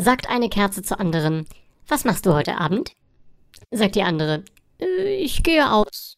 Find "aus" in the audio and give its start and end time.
5.72-6.14